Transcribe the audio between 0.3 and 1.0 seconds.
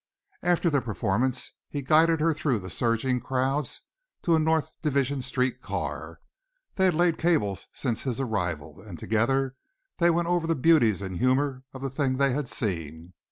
After the